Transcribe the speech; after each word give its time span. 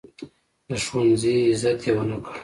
د 0.67 0.69
ښوونځي 0.85 1.35
عزت 1.51 1.79
یې 1.85 1.91
ونه 1.95 2.17
کړ. 2.25 2.35